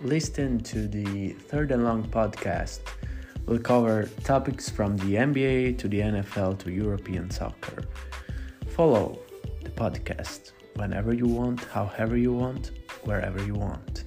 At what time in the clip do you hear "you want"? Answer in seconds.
11.14-11.64, 12.16-12.72, 13.44-14.05